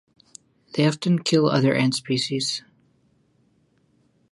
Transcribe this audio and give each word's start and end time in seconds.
They 0.73 0.87
often 0.87 1.19
kill 1.19 1.47
other 1.47 1.75
ant 1.75 1.93
species. 1.93 2.63